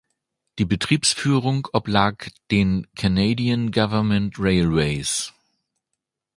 Die 0.57 0.65
Betriebsführung 0.65 1.67
oblag 1.73 2.31
den 2.49 2.87
Canadian 2.95 3.71
Government 3.71 4.39
Railways. 4.39 5.31